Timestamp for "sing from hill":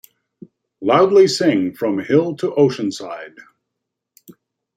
1.27-2.35